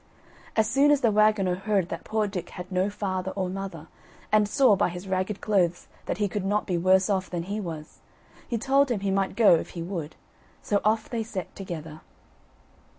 As 0.55 0.67
soon 0.67 0.89
as 0.89 1.01
the 1.01 1.11
waggoner 1.11 1.53
heard 1.53 1.89
that 1.89 2.03
poor 2.03 2.25
Dick 2.25 2.49
had 2.49 2.71
no 2.71 2.89
father 2.89 3.29
or 3.35 3.49
mother, 3.49 3.85
and 4.31 4.49
saw 4.49 4.75
by 4.75 4.89
his 4.89 5.07
ragged 5.07 5.41
clothes 5.41 5.87
that 6.07 6.17
he 6.17 6.27
could 6.27 6.43
not 6.43 6.65
be 6.65 6.75
worse 6.75 7.07
off 7.07 7.29
than 7.29 7.43
he 7.43 7.59
was, 7.59 7.99
he 8.47 8.57
told 8.57 8.89
him 8.89 9.01
he 9.01 9.11
might 9.11 9.35
go 9.35 9.53
if 9.57 9.69
he 9.77 9.83
would, 9.83 10.15
so 10.63 10.81
off 10.83 11.07
they 11.07 11.21
set 11.21 11.55
together. 11.55 12.01